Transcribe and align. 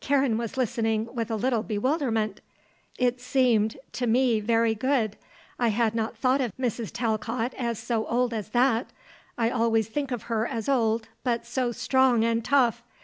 Karen 0.00 0.36
was 0.36 0.56
listening, 0.56 1.06
with 1.14 1.30
a 1.30 1.36
little 1.36 1.62
bewilderment. 1.62 2.40
"It 2.98 3.20
seemed, 3.20 3.76
to 3.92 4.08
me 4.08 4.40
very 4.40 4.74
good. 4.74 5.16
I 5.60 5.68
had 5.68 5.94
not 5.94 6.16
thought 6.16 6.40
of 6.40 6.50
Mrs. 6.58 6.90
Talcott 6.92 7.54
as 7.54 7.78
so 7.78 8.04
old 8.08 8.34
as 8.34 8.48
that. 8.48 8.90
I 9.38 9.48
always 9.48 9.86
think 9.86 10.10
of 10.10 10.24
her 10.24 10.44
as 10.44 10.68
old, 10.68 11.06
but 11.22 11.46
so 11.46 11.70
strong 11.70 12.24
and 12.24 12.44
tough. 12.44 12.82